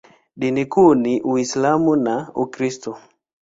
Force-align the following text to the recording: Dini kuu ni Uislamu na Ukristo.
Dini 0.35 0.65
kuu 0.65 0.95
ni 0.95 1.21
Uislamu 1.21 1.95
na 1.95 2.31
Ukristo. 2.35 2.97